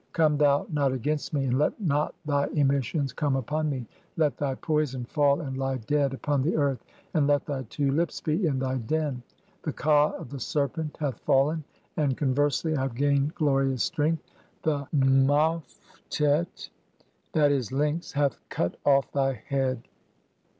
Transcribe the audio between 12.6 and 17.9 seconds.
I have gained glorious strength. The Maftet (/'. e.,